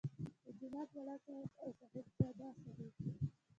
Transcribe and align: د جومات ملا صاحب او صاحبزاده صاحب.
د 0.43 0.45
جومات 0.57 0.87
ملا 0.95 1.15
صاحب 1.25 1.51
او 1.63 1.69
صاحبزاده 1.79 2.47
صاحب. 2.63 2.93